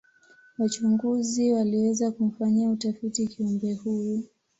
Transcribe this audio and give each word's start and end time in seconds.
wachunguzi 0.59 1.53
waliweza 1.53 2.11
kumfanyia 2.11 2.69
utafiti 2.69 3.27
kiumbe 3.27 3.73
huyu 3.73 4.23